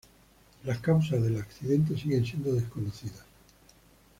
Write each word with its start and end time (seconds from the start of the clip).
Las 0.63 0.79
causas 0.79 1.21
del 1.21 1.37
accidente 1.37 1.95
siguen 1.95 2.25
siendo 2.25 2.55
desconocidas. 2.55 3.23